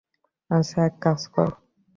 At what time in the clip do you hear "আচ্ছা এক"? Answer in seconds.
0.49-0.95